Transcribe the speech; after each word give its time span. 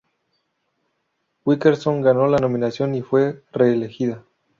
Wilkerson 1.45 2.01
ganó 2.01 2.25
la 2.25 2.39
nominación 2.39 2.95
y 2.95 3.03
fue 3.03 3.43
reelegida. 3.53 4.25